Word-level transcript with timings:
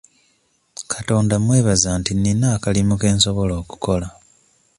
Katonda 0.93 1.35
mmwebaza 1.39 1.89
nti 1.99 2.11
nnina 2.15 2.47
akalimu 2.55 2.93
ke 3.01 3.07
nsobola 3.15 3.53
okukola. 3.61 4.07